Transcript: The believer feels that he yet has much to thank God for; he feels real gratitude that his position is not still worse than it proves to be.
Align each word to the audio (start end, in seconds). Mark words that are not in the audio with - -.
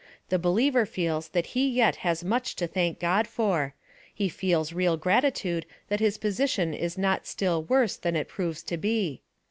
The 0.29 0.39
believer 0.39 0.87
feels 0.87 1.27
that 1.27 1.45
he 1.53 1.69
yet 1.69 1.97
has 1.97 2.23
much 2.23 2.55
to 2.55 2.65
thank 2.65 2.97
God 2.99 3.27
for; 3.27 3.75
he 4.11 4.29
feels 4.29 4.73
real 4.73 4.97
gratitude 4.97 5.63
that 5.89 5.99
his 5.99 6.17
position 6.17 6.73
is 6.73 6.97
not 6.97 7.27
still 7.27 7.61
worse 7.61 7.97
than 7.97 8.15
it 8.15 8.27
proves 8.27 8.63
to 8.63 8.77
be. 8.77 9.21